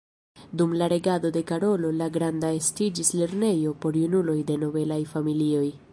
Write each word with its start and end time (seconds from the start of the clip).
Dum 0.61 0.71
la 0.77 0.87
regado 0.93 1.29
de 1.35 1.43
Karolo 1.51 1.91
la 1.99 2.07
Granda 2.17 2.51
estiĝis 2.61 3.15
lernejo 3.21 3.77
por 3.85 4.03
junuloj 4.05 4.39
de 4.51 4.61
nobelaj 4.67 5.03
familioj. 5.17 5.67